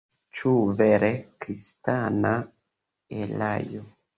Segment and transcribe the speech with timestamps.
[0.37, 1.09] Ĉu vere
[1.45, 2.33] kristana
[3.21, 3.87] erao?